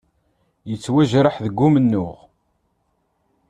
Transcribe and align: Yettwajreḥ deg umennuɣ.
Yettwajreḥ 0.69 1.35
deg 1.45 1.57
umennuɣ. 1.67 2.15